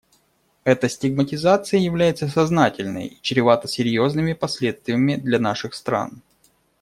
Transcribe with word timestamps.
Эта 0.63 0.89
стигматизация 0.89 1.79
является 1.79 2.27
сознательной 2.27 3.05
и 3.05 3.21
чревата 3.21 3.67
серьезными 3.67 4.33
последствиями 4.33 5.15
для 5.15 5.37
наших 5.37 5.75
стран. 5.75 6.23